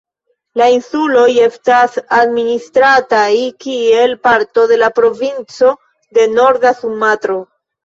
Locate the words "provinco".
5.03-5.73